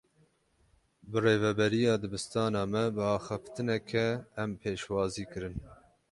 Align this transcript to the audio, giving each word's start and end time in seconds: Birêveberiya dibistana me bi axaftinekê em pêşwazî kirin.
Birêveberiya 1.11 1.93
dibistana 2.01 2.61
me 2.71 2.83
bi 2.95 3.03
axaftinekê 3.15 4.07
em 4.41 4.51
pêşwazî 4.61 5.25
kirin. 5.31 5.55